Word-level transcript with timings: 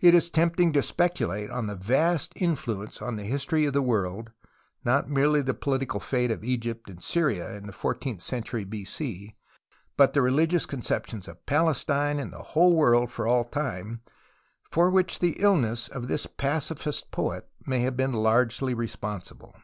It 0.00 0.14
is 0.14 0.30
tempting 0.30 0.72
to 0.72 0.80
speculate 0.80 1.50
on 1.50 1.66
the 1.66 1.74
vast 1.74 2.32
influence 2.36 3.02
on 3.02 3.16
the 3.16 3.22
history 3.24 3.66
of 3.66 3.74
the 3.74 3.82
world, 3.82 4.32
not 4.82 5.10
merely 5.10 5.42
the 5.42 5.52
political 5.52 6.00
fate 6.00 6.30
of 6.30 6.42
Egypt 6.42 6.88
and 6.88 7.04
Syria 7.04 7.54
in 7.54 7.66
the 7.66 7.72
fourteenth 7.74 8.22
century 8.22 8.64
b.c, 8.64 9.36
but 9.98 10.14
the 10.14 10.22
religious 10.22 10.64
conceptions 10.64 11.28
of 11.28 11.44
Palestine 11.44 12.18
and 12.18 12.32
the 12.32 12.38
whole 12.56 12.74
world 12.74 13.10
for 13.12 13.26
all 13.28 13.44
time, 13.44 14.00
for 14.70 14.88
which 14.88 15.18
the 15.18 15.36
illness 15.38 15.86
of 15.86 16.08
this 16.08 16.24
pacifist 16.24 17.10
poet 17.10 17.46
may 17.66 17.80
have 17.80 17.94
been 17.94 18.14
largely 18.14 18.72
responsible. 18.72 19.54